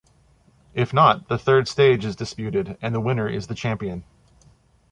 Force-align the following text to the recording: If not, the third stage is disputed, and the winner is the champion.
If 0.73 0.95
not, 0.95 1.27
the 1.27 1.37
third 1.37 1.67
stage 1.67 2.05
is 2.05 2.15
disputed, 2.15 2.75
and 2.81 2.95
the 2.95 2.99
winner 2.99 3.29
is 3.29 3.45
the 3.45 3.53
champion. 3.53 4.03